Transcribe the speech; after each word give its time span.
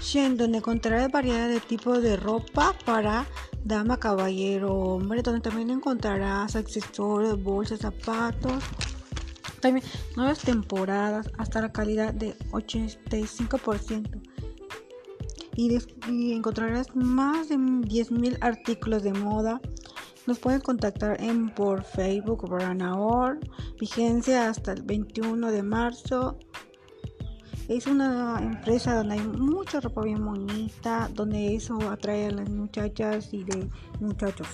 Fashion, 0.00 0.38
donde 0.38 0.58
encontrarás 0.58 1.12
variedad 1.12 1.46
de 1.46 1.60
tipos 1.60 2.02
de 2.02 2.16
ropa 2.16 2.74
para 2.86 3.26
dama, 3.64 3.98
caballero, 3.98 4.74
hombre, 4.74 5.20
donde 5.20 5.42
también 5.42 5.68
encontrarás 5.68 6.56
accesorios, 6.56 7.42
bolsas, 7.42 7.80
zapatos. 7.80 8.64
También 9.60 9.84
nuevas 10.16 10.38
temporadas 10.38 11.30
hasta 11.36 11.60
la 11.60 11.70
calidad 11.70 12.14
de 12.14 12.34
85%. 12.50 14.22
Y, 15.56 15.76
y 16.08 16.32
encontrarás 16.32 16.96
más 16.96 17.50
de 17.50 17.56
10.000 17.56 18.38
artículos 18.40 19.02
de 19.02 19.12
moda. 19.12 19.60
Nos 20.26 20.38
pueden 20.38 20.62
contactar 20.62 21.20
en 21.20 21.50
por 21.50 21.84
Facebook 21.84 22.48
Branahor. 22.48 23.38
Vigencia 23.78 24.48
hasta 24.48 24.72
el 24.72 24.82
21 24.82 25.50
de 25.50 25.62
marzo. 25.62 26.38
Es 27.70 27.86
una 27.86 28.40
empresa 28.42 28.96
donde 28.96 29.14
hay 29.14 29.20
mucha 29.20 29.78
ropa 29.78 30.02
bien 30.02 30.24
bonita, 30.24 31.08
donde 31.14 31.54
eso 31.54 31.78
atrae 31.88 32.26
a 32.26 32.32
las 32.32 32.50
muchachas 32.50 33.32
y 33.32 33.44
de 33.44 33.68
muchachos. 34.00 34.48